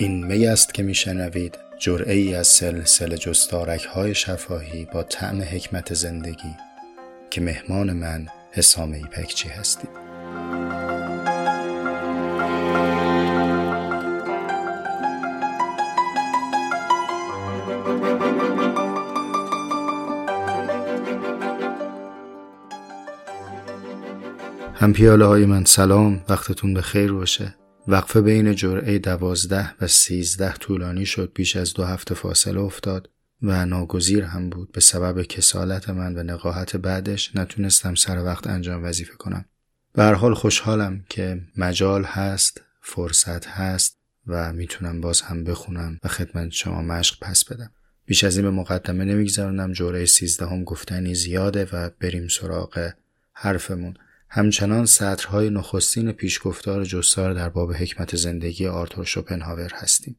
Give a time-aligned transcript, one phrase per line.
[0.00, 5.94] این می است که میشنوید جرعه ای از سلسله جستارک های شفاهی با طعم حکمت
[5.94, 6.56] زندگی
[7.30, 9.90] که مهمان من حسام ایپکچی هستید
[24.74, 27.59] هم پیاله های من سلام وقتتون به خیر باشه.
[27.88, 33.10] وقفه بین جرعه دوازده و سیزده طولانی شد بیش از دو هفته فاصله افتاد
[33.42, 34.72] و ناگزیر هم بود.
[34.72, 39.44] به سبب کسالت من و نقاهت بعدش نتونستم سر وقت انجام وظیفه کنم.
[39.92, 46.50] به حال خوشحالم که مجال هست فرصت هست و می‌تونم باز هم بخونم و خدمت
[46.50, 47.70] شما مشق پس بدم.
[48.06, 49.72] بیش از این به مقدمه نمیگذارنم.
[49.72, 52.90] جوره سیزدهم گفتنی زیاده و بریم سراغ
[53.32, 53.94] حرفمون.
[54.32, 60.16] همچنان سطرهای نخستین پیشگفتار جستار در باب حکمت زندگی آرتور شوپنهاور هستیم.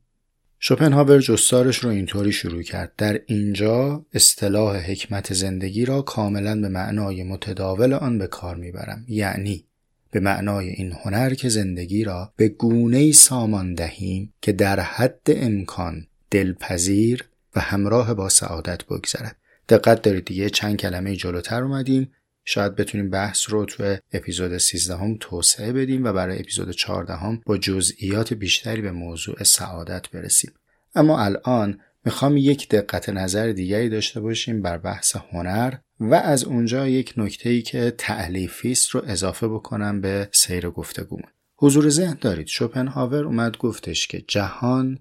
[0.60, 2.94] شوپنهاور جستارش رو اینطوری شروع کرد.
[2.98, 9.06] در اینجا اصطلاح حکمت زندگی را کاملا به معنای متداول آن به کار می‌برم.
[9.08, 9.66] یعنی
[10.12, 16.08] به معنای این هنر که زندگی را به گونه سامان دهیم که در حد امکان
[16.32, 19.38] دلپذیر و همراه با سعادت بگذرد.
[19.70, 22.12] دقت دارید دیگه چند کلمه جلوتر اومدیم
[22.46, 27.42] شاید بتونیم بحث رو تو اپیزود 13 هم توسعه بدیم و برای اپیزود 14 هم
[27.46, 30.52] با جزئیات بیشتری به موضوع سعادت برسیم.
[30.96, 36.88] اما الان می‌خوام یک دقت نظر دیگری داشته باشیم بر بحث هنر و از اونجا
[36.88, 41.30] یک نکته ای که تعلیفی است رو اضافه بکنم به سیر گفتگومون.
[41.58, 45.00] حضور ذهن دارید شوپنهاور اومد گفتش که جهان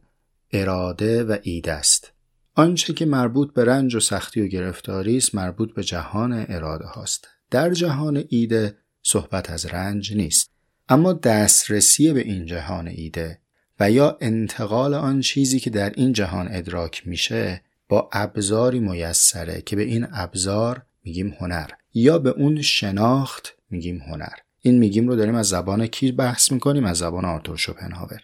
[0.52, 2.12] اراده و ایده است
[2.54, 7.28] آنچه که مربوط به رنج و سختی و گرفتاری است مربوط به جهان اراده هاست.
[7.50, 10.50] در جهان ایده صحبت از رنج نیست
[10.88, 13.38] اما دسترسی به این جهان ایده
[13.80, 19.76] و یا انتقال آن چیزی که در این جهان ادراک میشه با ابزاری میسره که
[19.76, 24.34] به این ابزار میگیم هنر یا به اون شناخت میگیم هنر.
[24.60, 28.20] این میگیم رو داریم از زبان کی بحث می‌کنیم از زبان آرتور شوپنهاور.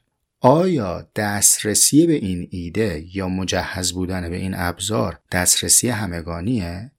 [0.48, 6.90] آیا دسترسی به این ایده یا مجهز بودن به این ابزار دسترسی همگانیه؟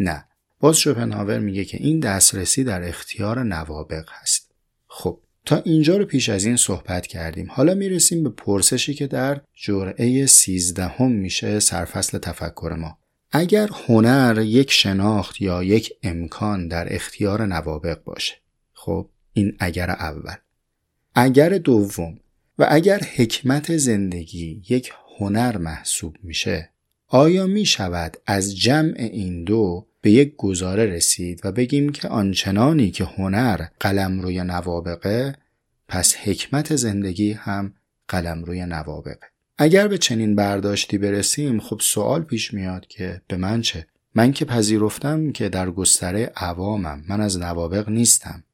[0.00, 0.24] نه.
[0.60, 4.50] باز شوپنهاور میگه که این دسترسی در اختیار نوابق هست.
[4.86, 7.46] خب تا اینجا رو پیش از این صحبت کردیم.
[7.50, 12.98] حالا می‌رسیم به پرسشی که در جرعه سیزدهم میشه سرفصل تفکر ما.
[13.32, 18.34] اگر هنر یک شناخت یا یک امکان در اختیار نوابق باشه.
[18.72, 20.36] خب این اگر اول.
[21.14, 22.18] اگر دوم
[22.58, 26.70] و اگر حکمت زندگی یک هنر محسوب میشه
[27.08, 32.90] آیا می شود از جمع این دو به یک گزاره رسید و بگیم که آنچنانی
[32.90, 35.34] که هنر قلم روی نوابقه
[35.88, 37.74] پس حکمت زندگی هم
[38.08, 39.26] قلم روی نوابقه؟
[39.58, 44.44] اگر به چنین برداشتی برسیم خب سوال پیش میاد که به من چه؟ من که
[44.44, 48.44] پذیرفتم که در گستره عوامم من از نوابق نیستم.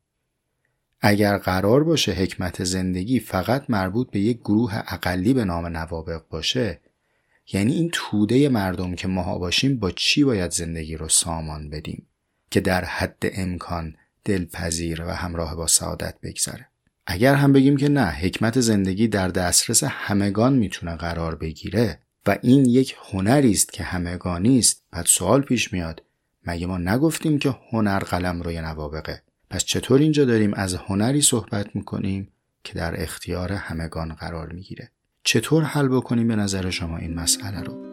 [1.01, 6.81] اگر قرار باشه حکمت زندگی فقط مربوط به یک گروه اقلی به نام نوابق باشه
[7.53, 12.07] یعنی این توده مردم که ماها باشیم با چی باید زندگی رو سامان بدیم
[12.51, 13.95] که در حد امکان
[14.25, 16.67] دلپذیر و همراه با سعادت بگذره؟
[17.07, 22.67] اگر هم بگیم که نه حکمت زندگی در دسترس همگان می‌تونه قرار بگیره و این
[22.67, 26.03] یک هنری است که همگانی است بعد سوال پیش میاد
[26.47, 31.77] مگه ما نگفتیم که هنر قلم روی نوابقه؟ پس چطور اینجا داریم از هنری صحبت
[31.77, 32.29] می‌کنیم
[32.65, 34.91] که در اختیار همگان قرار می‌گیره؟
[35.25, 37.90] چطور حل بکنیم به نظر شما این مسئله رو؟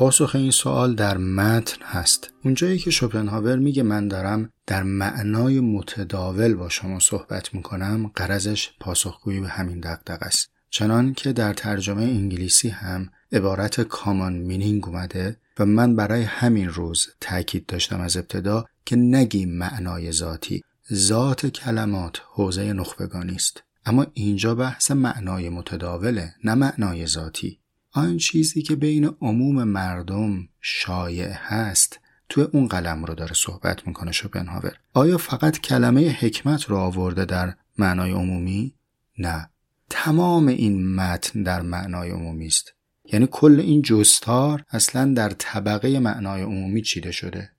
[0.00, 2.30] پاسخ این سوال در متن هست.
[2.44, 9.40] اونجایی که شوپنهاور میگه من دارم در معنای متداول با شما صحبت می‌کنم قرضش پاسخگویی
[9.40, 10.50] به همین دقدق است.
[10.70, 17.06] چنان که در ترجمه انگلیسی هم عبارت کامان مینینگ اومده و من برای همین روز
[17.20, 24.54] تاکید داشتم از ابتدا که نگیم معنای ذاتی ذات کلمات حوزه نخبگانی است اما اینجا
[24.54, 27.60] بحث معنای متداوله نه معنای ذاتی.
[27.92, 34.12] آن چیزی که بین عموم مردم شایع هست تو اون قلم رو داره صحبت می‌کنه
[34.12, 34.76] شوپنهاور.
[34.94, 38.74] آیا فقط کلمه حکمت رو آورده در معنای عمومی؟
[39.18, 39.50] نه.
[39.90, 42.74] تمام این متن در معنای عمومی است.
[43.12, 47.50] یعنی کل این جستار اصلا در طبقه معنای عمومی چیده شده.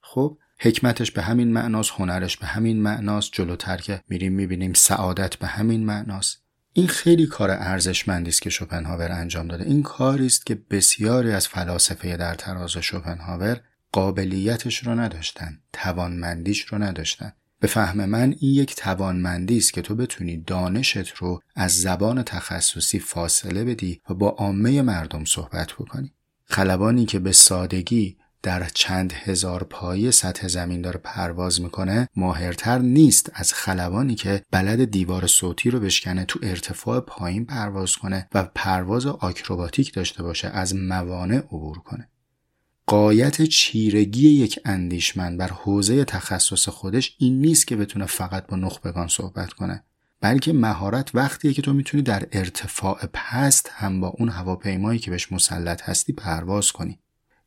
[0.00, 5.46] خب حکمتش به همین معناست هنرش به همین معناست جلوتر که میریم می‌بینیم سعادت به
[5.46, 6.45] همین معناست.
[6.76, 9.64] این خیلی کار ارزشمندی است که شوپنهاور انجام داده.
[9.64, 13.60] این کاری است که بسیاری از فلاسفه در تراز شوپنهاور
[13.92, 17.32] قابلیتش رو نداشتن توانمندیش رو نداشتن.
[17.60, 22.98] به فهم من این یک توانمندی است که تو بتونی دانشت رو از زبان تخصصی
[22.98, 26.12] فاصله بدی و با عامه مردم صحبت بکنی.
[26.44, 28.16] خلبانی که به سادگی
[28.46, 34.84] در چند هزار پایه سطح زمین داره پرواز می‌کنه ماهرتر نیست از خلبانی که بلد
[34.84, 40.74] دیوار صوتی رو بشکنه تو ارتفاع پایین پرواز کنه و پرواز آکروباتیک داشته باشه از
[40.74, 42.08] موانع عبور کنه.
[42.86, 49.08] قایت چیرگی یک اندیشمند بر حوزه تخصص خودش این نیست که بتونه فقط با نخبگان
[49.08, 49.84] صحبت کنه
[50.20, 55.32] بلکه مهارت وقتیه که تو می‌تونی در ارتفاع پست هم با اون هواپیمایی که بهش
[55.32, 56.98] مسلط هستی پرواز کنی.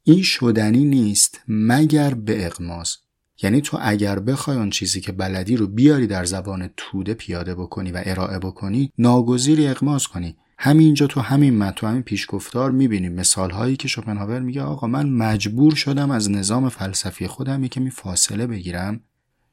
[0.04, 2.98] این شدنی نیست مگر به اقماز
[3.44, 7.92] یعنی تو اگر بخوای آن چیزی که بلدی رو بیاری در زبان توده پیاده بکنی
[7.92, 10.36] و ارائه بکنی ناگزیری اقماز کنی.
[10.62, 15.75] همینجا تو همین متن همین پیشگفتار می‌بینیم مثال هایی که شوپنهاور میگه آقا من مجبور
[15.75, 19.00] شدم از نظام فلسفی خودم می فاصله بگیرم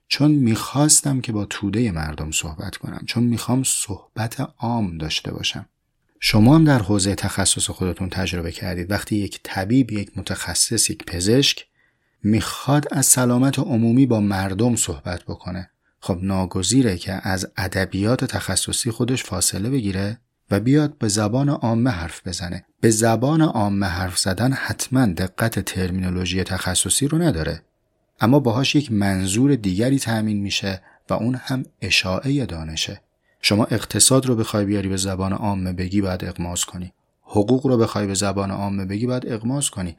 [0.09, 5.67] چون می‌خواستم که با توده مردم صحبت کنم چون می‌خوام صحبت عام داشته باشم.
[6.21, 8.91] شما هم در حوزه تخصص خودتون تجربه کردید.
[8.91, 11.67] وقتی یک طبیب یک متخصص یک پزشک
[12.23, 15.71] می‌خواد از سلامت عمومی با مردم صحبت بکنه
[16.01, 20.19] خب ناگزیره که از ادبیات تخصصی خودش فاصله بگیره
[20.51, 22.65] و بیاد به زبان عامه حرف بزنه.
[22.81, 27.63] به زبان عامه حرف زدن حتما دقت ترمینولوژی تخصصی رو نداره.
[28.21, 33.01] اما باهاش یک منظور دیگری تأمین میشه و اون هم اشاعه دانشه.
[33.49, 36.93] شما اقتصاد رو بخوای بیاری به زبان عامه بگی باید اقماز کنی.
[37.23, 39.97] حقوق رو بخوای به زبان عامه بگی باید اقماز کنی.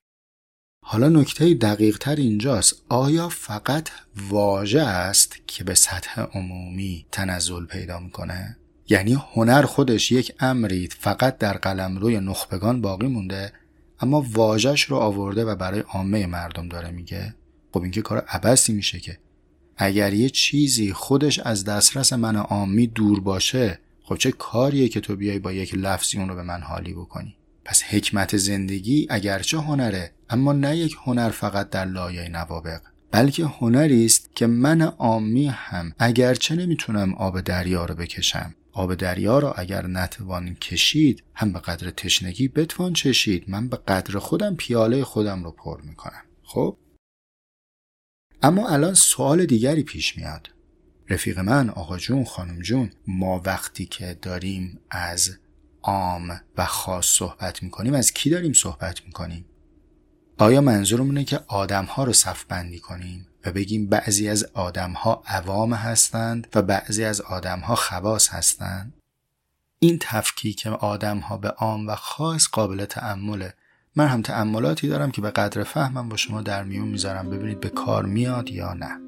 [0.85, 2.83] حالا نکته دقیق تر اینجاست.
[2.89, 3.89] آیا فقط
[4.29, 8.57] واژه است که به سطح عمومی تنزل پیدا می‌کنه؟
[8.89, 13.53] یعنی هنر خودش یک امری فقط در قلم روی نخبگان باقی مونده
[13.99, 17.35] اما واژش رو آورده و برای عامه مردم داره میگه؟
[17.73, 19.17] خب این که کار عبسی میشه که.
[19.77, 25.15] اگر یه چیزی خودش از دسترس من عامی دور باشه خب چه کاریه که تو
[25.15, 27.35] بیای با یک لفظی اون رو به من حالی بکنی؟
[27.65, 32.81] پس حکمت زندگی اگرچه هنره اما نه یک هنر فقط در لایه نوابق
[33.11, 38.55] بلکه هنری است که من عامی هم اگرچه نمی‌تونم آب دریا رو بکشم.
[38.71, 44.19] آب دریا را اگر نتوان کشید هم به قدر تشنگی بتوان چشید من به قدر
[44.19, 46.21] خودم پیاله خودم رو پر می‌کنم.
[46.43, 46.77] خب؟
[48.41, 50.49] اما الان سوال دیگری پیش میاد.
[51.09, 55.37] رفیق من آقا جون خانم جون ما وقتی که داریم از
[55.83, 59.45] عام و خاص صحبت می‌کنیم از کی داریم صحبت می‌کنیم؟
[60.37, 65.23] آیا منظورمونه که آدم ها رو صف بندی کنیم و بگیم بعضی از آدم ها
[65.25, 68.93] عوام هستند و بعضی از آدم ها خواص هستند؟
[69.79, 73.53] این تفکیک آدم ها به عام و خاص قابل تعمله
[73.97, 77.29] من هم تعملاتی دارم که به قدر فهمم با شما در میون می‌ذارم.
[77.29, 78.99] ببینید به کار میاد یا نه.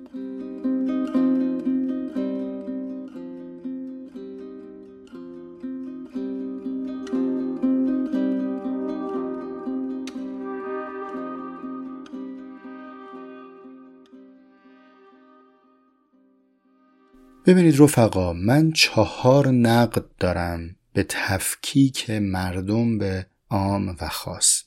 [17.46, 24.59] ببینید رفقا من چهار نقد دارم به تفکیک مردم به عام و خاص.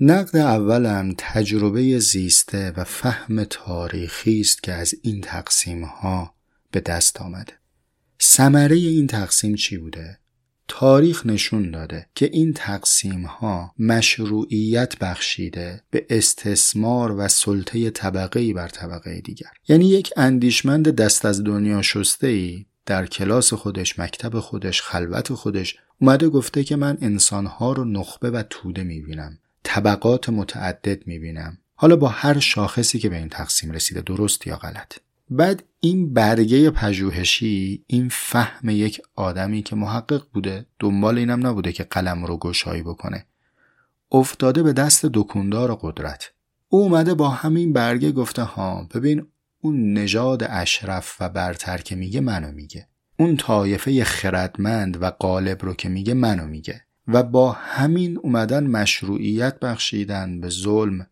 [0.00, 6.34] نقد اولم تجربه زیسته و فهم تاریخی است که از این تقسیم ها
[6.70, 7.52] به دست آمده.
[8.22, 10.18] ثمره این تقسیم چی بوده؟
[10.68, 18.68] تاریخ نشون داده که این تقسیم ها مشروعیت بخشیده به استثمار و سلطه طبقه بر
[18.68, 19.50] طبقه دیگر.
[19.68, 25.76] یعنی یک اندیشمند دست از دنیا شسته ای در کلاس خودش مکتب خودش خلوت خودش
[25.98, 29.38] اومده گفته که من انسانها رو نخبه و توده می‌بینم.
[29.76, 31.58] طبقات متعدد می‌بینم.
[31.74, 34.92] حالا با هر شاخصی که به این تقسیم رسیده درست یا غلط.
[35.30, 41.84] بعد این برگه پژوهشی این فهم یک آدمی که محقق بوده دنبال اینم نبوده که
[41.84, 43.26] قلم رو گشایی بکنه.
[44.12, 46.32] افتاده به دست دکوندار قدرت.
[46.68, 49.26] او اومده با همین برگه گفته ها ببین
[49.60, 52.88] اون نژاد اشرف و برتر که میگه منو میگه.
[53.18, 56.85] اون طایفه خردمند و قالب رو که میگه منو میگه.
[57.08, 61.06] و با همین اومدن مشروعیت بخشیدن به ظلم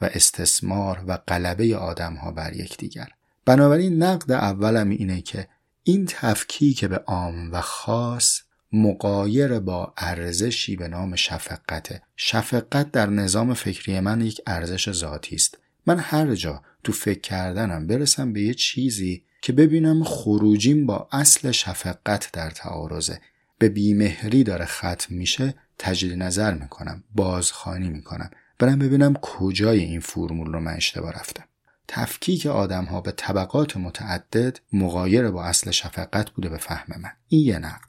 [0.00, 3.08] و استثمار و قلبه آدم ها بر یکدیگر.
[3.44, 5.48] بنابراین نقد اولم اینه که
[5.82, 8.40] این تفکیک به عام و خاص
[8.72, 15.58] مقایر با ارزشی به نام شفقته شفقت در نظام فکری من یک ارزش ذاتی است.
[15.86, 21.50] من هر جا تو فکر کردنم برسم به یه چیزی که ببینم خروجیم با اصل
[21.50, 23.20] شفقت در تعارضه.
[23.58, 28.30] به بیمهری داره ختم میشه تجدید نظر می‌کنم بازخانی می‌کنم.
[28.58, 31.44] برم ببینم کجای این فرمول رو من اشتباه رفتم.
[31.88, 37.10] تفکیک آدم ها به طبقات متعدد مغایر با اصل شفقت بوده به فهم من.
[37.28, 37.80] این یه نقد.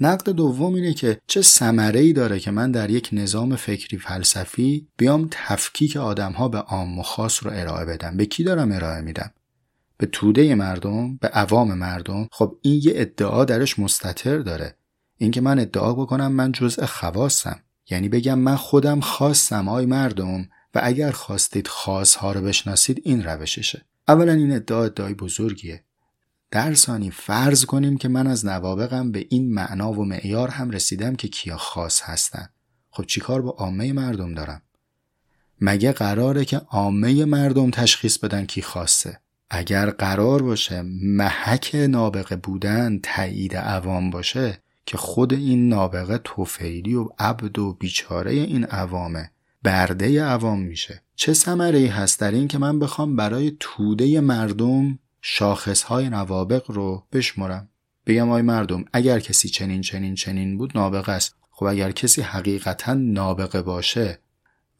[0.00, 4.88] نقد دوم اینه که چه سمره ای داره که من در یک نظام فکری فلسفی
[4.96, 8.16] بیام تفکیک آدم ها به عام و خاص رو ارائه بدم.
[8.16, 9.30] به کی دارم ارائه میدم؟
[9.96, 12.28] به توده مردم به عوام مردم.
[12.32, 14.76] خب این یه ادعا درش مستطر داره.
[15.22, 17.60] اینکه من ادعا بکنم من جزء خواستم.
[17.90, 20.48] یعنی بگم من خودم خواستم آی مردم.
[20.74, 21.66] و اگر خواستید
[22.18, 23.84] ها رو بشناسید این روششه.
[24.08, 25.84] اولا این ادعا ادعای بزرگیه.
[26.50, 31.14] در ثانی فرض کنیم که من از نوابقم به این معنا و معیار هم رسیدم
[31.14, 32.48] که کیا خاص هستن.
[32.90, 34.62] خب چیکار با عامه مردم دارم؟
[35.60, 42.98] مگه قراره که عامه مردم تشخیص بدن کی خاصه اگر قرار باشه محک نابغه بودن
[43.02, 49.30] تایید عوام باشه که خود این نابغه توفیلی و عبد و بیچاره این عوامه.
[49.62, 51.02] برده عوام میشه.
[51.14, 57.06] چه ثمره ای هست در این که من بخوام برای توده مردم شاخصهای نوابق رو
[57.12, 57.68] بشمرم؟
[58.06, 61.34] بگم آی مردم اگر کسی چنین چنین چنین بود نابغه است.
[61.50, 64.18] خب اگر کسی حقیقتا نابغه باشه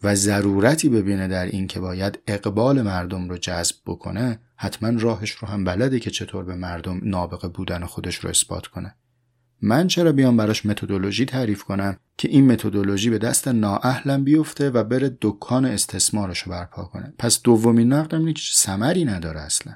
[0.02, 5.49] و ضرورتی ببینه در این که باید اقبال مردم رو جذب بکنه حتما راهش رو
[5.49, 8.94] هم بلده که چطور به مردم نابغه بودن خودش رو اثبات کنه.
[9.62, 14.85] من چرا بیام براش متدولوژی تعریف کنم که این متدولوژی به دست نااهلم بیفته و
[14.85, 19.75] بره دکان استثمارش رو برپا کنه؟ پس دومین نقدم اینه که سمری نداره اصلا.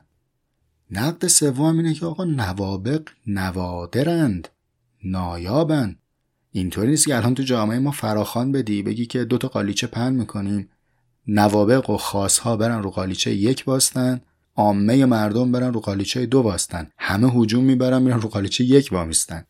[0.91, 4.49] نقد سوم اینه که آقا نوابق نوادرند
[5.05, 5.97] نایابن
[6.53, 10.69] اینطوری نیست که الان تو جامعه ما فراخان بدی بگی که دوتا قالیچه پن می‌کنیم.
[11.29, 14.21] نوابق و خاصها برن رو قالیچه یک باستن
[14.57, 16.91] عامه مردم برن رو قالیچه دو باستن.
[16.99, 19.45] همه هجوم می‌برن میرن رو قالیچه یک وامیستن.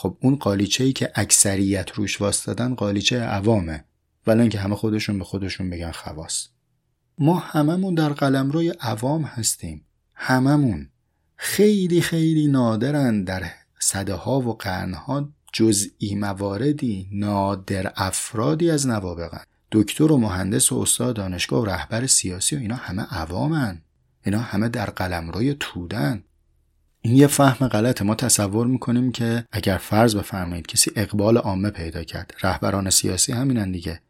[0.00, 3.84] خب اون قالیچه ای که اکثریت روش واستادن قالیچه عوامه.
[4.26, 6.50] ولی اینکه همه خودشون به خودشون بگن خواست
[7.18, 9.84] ما هممون در قلمروی عوام هستیم.
[10.14, 10.88] هممون.
[11.36, 20.12] خیلی خیلی نادرن در صده ها و قرنها جزئی مواردی نادر افرادی از نوابقن دکتر
[20.12, 23.82] و مهندس و استاد دانشگاه و رهبر سیاسی و اینا همه عوامن.
[24.24, 26.24] اینا همه در قلمروی تودن.
[27.08, 28.04] این یه فهم غلطه.
[28.04, 33.72] ما تصور می‌کنیم که اگر فرض بفرمایید کسی اقبال عامه پیدا کرد رهبران سیاسی همینن
[33.72, 34.00] دیگه.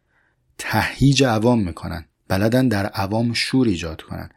[0.59, 2.05] تهیج عوام می‌کنن.
[2.28, 4.28] بلدن در عوام شور ایجاد کنن.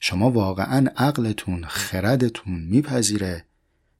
[0.00, 3.44] شما واقعا عقلتون خردتون میپذیره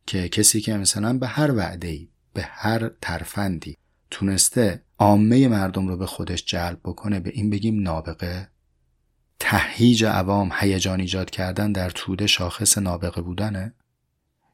[0.06, 3.76] که کسی که مثلا به هر وعده ای به هر ترفندی
[4.10, 8.48] تونسته عامه مردم رو به خودش جلب بکنه به این بگیم نابغه.
[9.38, 13.72] تهیج عوام هیجان ایجاد کردن در توده شاخص نابغه بودنه.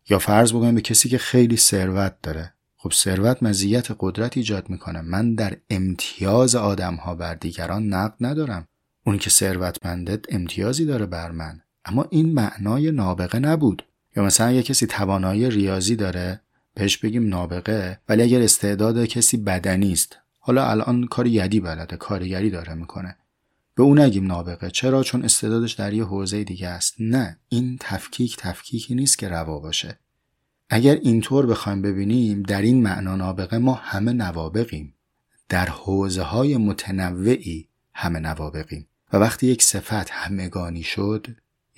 [0.09, 2.55] یا فرض بکنیم به کسی که خیلی ثروت داره.
[2.77, 5.01] خب ثروت مزیت قدرت ایجاد می‌کنه.
[5.01, 8.69] من در امتیاز آدم ها بر دیگران نقد ندارم.
[9.07, 11.61] اونی که ثروتمنده امتیازی داره بر من.
[11.85, 13.83] اما این معنای نابغه نبود.
[14.17, 16.41] یا مثلا یه کسی توانایی ریاضی داره
[16.75, 22.51] بهش بگیم نابغه ولی اگر استعداد کسی بدنی است حالا الان کار یدی بلده کارگری
[22.51, 23.17] داره می‌کنه.
[23.75, 24.71] به اون نگیم نابغه.
[24.71, 26.95] چرا؟ چون استعدادش در یه حوزه دیگه است.
[26.99, 29.99] نه این تفکیک تفکیکی نیست که روا باشه.
[30.69, 34.95] اگر اینطور بخوایم ببینیم در این معنا نابغه ما همه نوابقیم
[35.49, 41.27] در حوزه های متنوعی همه نوابقیم و وقتی یک صفت همگانی شد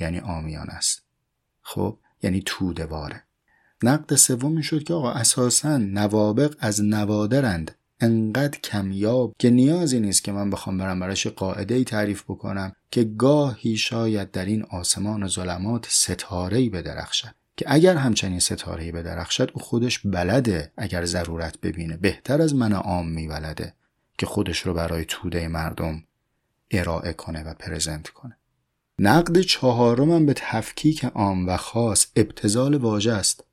[0.00, 1.02] یعنی آمیان است.
[1.62, 3.22] خب یعنی تودواره.
[3.82, 7.74] نقد سوم شد که آقا اساسا نوابق از نوادرند.
[8.00, 13.04] انقدر کمیاب که نیازی نیست که من بخوام برم براش قاعده ای تعریف بکنم که
[13.04, 17.34] گاهی شاید در این آسمان و ظلمات ستاره ای بدرخشد.
[17.56, 21.96] که اگر همچنین ستاره ای بدرخشد او خودش بلده اگر ضرورت ببینه.
[21.96, 23.74] بهتر از من عام بلده
[24.18, 26.04] که خودش رو برای توده مردم
[26.70, 28.36] ارائه کنه و پرزنت کنه.
[28.98, 33.44] نقد چهارم به تفکیک عام و خاص ابتزال واژه است.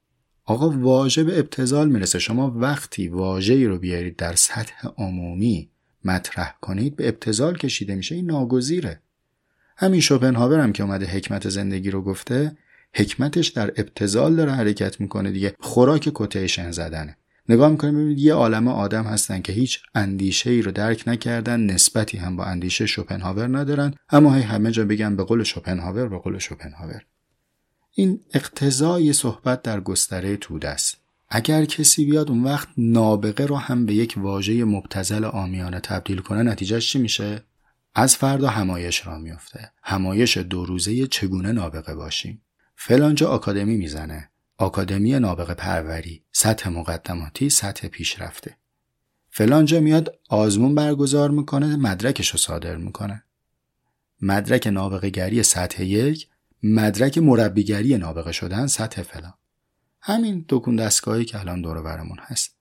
[0.52, 2.20] آقا واژه به ابتزال می‌رسه.
[2.20, 5.70] شما وقتی واژه‌ای رو بیارید در سطح عمومی
[6.06, 8.16] مطرح کنید به ابتزال کشیده میشه.
[8.16, 9.02] این ناگزیره.
[9.78, 12.58] همین شوپنهاور هم که اومده حکمت زندگی رو گفته
[12.94, 15.56] حکمتش در ابتزال داره حرکت می‌کنه دیگه.
[15.60, 17.18] خوراک کوتیشن زدنه.
[17.50, 22.18] نگاه می‌کنیم ببینید یه عالم آدم هستن که هیچ اندیشه ای رو درک نکردن نسبتی
[22.18, 23.94] هم با اندیشه شوپنهاور ندارن.
[24.10, 27.02] اما هی همه جا بگن به قول شوپنهاور به قول شوپنهاور.
[27.94, 30.98] این اقتضای صحبت در گستره توده است.
[31.30, 36.44] اگر کسی بیاد اون وقت نابغه رو هم به یک واژه مبتزل آمیانه تبدیل کنه
[36.44, 37.44] نتیجهش چی میشه؟
[37.96, 42.42] از فردا همایش را میفته همایش دو روزه چگونه نابغه باشیم؟
[42.76, 44.30] فلانجا آکادمی می‌زنه.
[44.58, 46.24] آکادمی نابغه پروری.
[46.32, 48.58] سطح مقدماتی سطح پیشرفته.
[49.30, 53.24] فلانجا میاد آزمون برگزار می‌کنه مدرکش رو صادر می‌کنه.
[54.22, 56.28] مدرک نابغه گری سطح یک
[56.64, 59.34] مدرک مربیگری نابغه شدن سطح فلان.
[60.02, 62.56] همین دکون دستگاهی که الان دور برمون هست.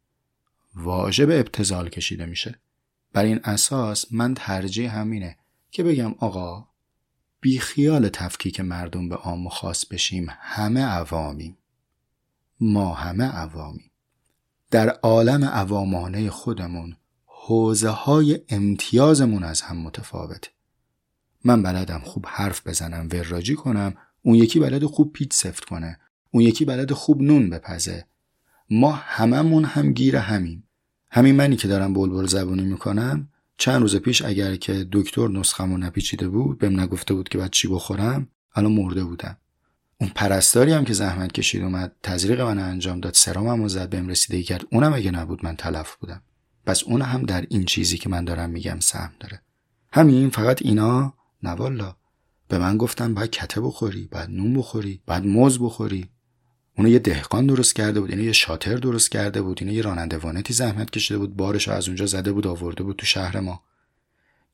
[0.75, 2.61] واژه به ابتزال کشیده میشه.
[3.12, 5.37] بر این اساس من ترجیح همینه
[5.71, 6.69] که بگم آقا
[7.40, 11.59] بی خیال تفکیک مردم به عام و خاص بشیم همه عوامیم.
[12.61, 13.90] ما همه عوامیم.
[14.71, 20.50] در عالم عوامانه خودمون حوزه های امتیازمون از هم متفاوته.
[21.44, 25.99] من بلدم خوب حرف بزنم وراجی کنم اون یکی بلد خوب پیچ سفت کنه
[26.30, 28.04] اون یکی بلد خوب نون بپزه.
[28.70, 30.64] ما هممون هم گیر همیم.
[31.11, 33.28] همین منی که دارم بلبل زبونی می‌کنم.
[33.56, 37.68] چند روز پیش اگر که دکتر نسخمو نپیچیده بود بهم نگفته بود که بعد چی
[37.68, 39.37] بخورم الان مرده بودم.
[40.00, 44.42] اون پرستاری هم که زحمت کشید اومد تزریق من انجام داد سراممو زد بهم رسیدگی
[44.42, 44.64] کرد.
[44.73, 46.23] اونم اگه نبود من تلف بودم.
[46.66, 49.42] پس اون هم در این چیزی که من دارم میگم سهم داره.
[49.92, 51.94] همین فقط اینا نه والا.
[52.49, 56.11] به من گفتن باید کته بخوری باید نون بخوری باید موز بخوری.
[56.78, 60.18] اونو یه دهقان درست کرده بود اینو یه شاتر درست کرده بود اینو یه راننده
[60.18, 63.62] وانتی زحمت کشیده بود بارش از اونجا زده بود آورده بود تو شهر ما.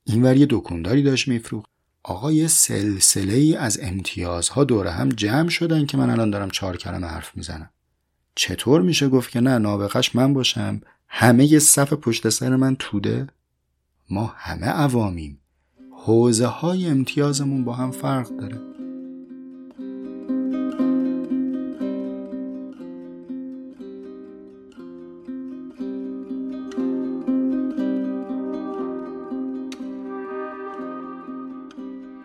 [0.04, 1.70] اینور یه دکونداری داشت میفروخت.
[2.02, 6.76] آقا یه سلسله ای از امتیازها دوره هم جمع شدن که من الان دارم چهار
[6.76, 7.70] کلمه حرف می‌زنم.
[8.34, 13.26] چطور میشه گفت که نه نابغش من باشم؟ همه یه صف پشت سر من توده؟
[14.10, 15.40] ما همه عوامیم.
[16.06, 18.58] حوزه های امتیازمون با هم فرق داره.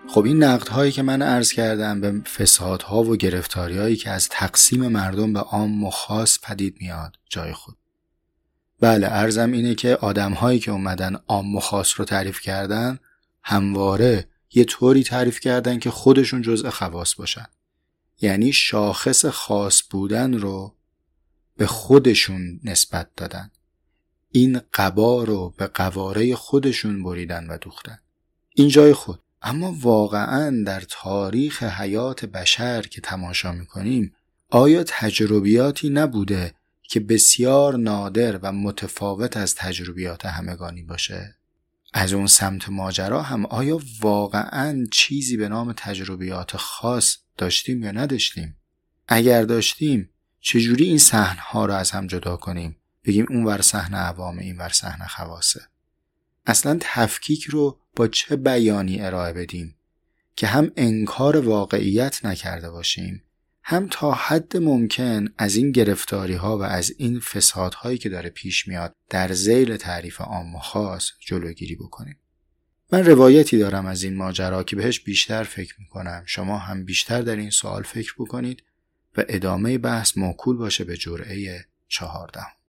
[0.08, 4.30] خب این نقد هایی که من عرض کردم به فسادها و گرفتاری هایی که از
[4.30, 7.76] تقسیم مردم به عام و خاص پدید میاد جای خود.
[8.80, 13.00] بله ارزم اینه که آدم هایی که اومدن عام و خاص رو تعریف کردن
[13.44, 17.46] همواره یه طوری تعریف کردن که خودشون جزء خواص باشن.
[18.22, 20.76] یعنی شاخص خاص بودن رو
[21.58, 23.52] به خودشون نسبت دادن.
[24.32, 28.00] این قبا رو به قواره خودشون بریدن و دوختن.
[28.56, 29.20] این جای خود.
[29.42, 34.16] اما واقعا در تاریخ حیات بشر که تماشا می‌کنیم
[34.50, 41.36] آیا تجربیاتی نبوده که بسیار نادر و متفاوت از تجربیات همگانی باشه؟
[41.94, 48.58] از اون سمت ماجرا هم آیا واقعا چیزی به نام تجربیات خاص داشتیم یا نداشتیم؟
[49.08, 54.38] اگر داشتیم چجوری این صحنه رو از هم جدا کنیم؟ بگیم اون ور صحنه عوام
[54.38, 55.62] این ور صحنه خواسه
[56.46, 59.76] اصلا تفکیک رو با چه بیانی ارائه بدیم
[60.36, 63.24] که هم انکار واقعیت نکرده باشیم
[63.72, 68.30] هم تا حد ممکن از این گرفتاری ها و از این فساد هایی که داره
[68.30, 72.18] پیش میاد در زیل تعریف عام و خاص جلوگیری بکنیم.
[72.92, 76.24] من روایتی دارم از این ماجرا که بهش بیشتر فکر می‌کنم.
[76.26, 78.64] شما هم بیشتر در این سوال فکر بکنید
[79.18, 82.52] و ادامه بحث موکول باشه به جرعه چهاردهم.